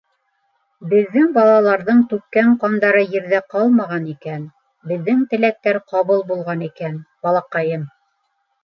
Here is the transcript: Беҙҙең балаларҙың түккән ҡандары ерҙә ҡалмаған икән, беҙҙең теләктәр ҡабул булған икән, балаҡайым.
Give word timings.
Беҙҙең 0.93 1.27
балаларҙың 1.35 1.99
түккән 2.13 2.49
ҡандары 2.63 3.03
ерҙә 3.17 3.43
ҡалмаған 3.55 4.09
икән, 4.15 4.49
беҙҙең 4.93 5.23
теләктәр 5.35 5.83
ҡабул 5.95 6.29
булған 6.33 6.67
икән, 6.73 7.03
балаҡайым. 7.29 7.89